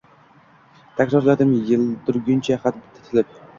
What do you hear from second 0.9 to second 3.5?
Takrorlardim yirtilguncha xat titilib.